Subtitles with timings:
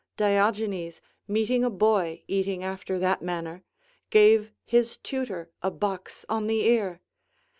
[0.17, 3.63] Diogenes, meeting a boy eating after that manner,
[4.09, 7.01] gave his tutor a box on the ear!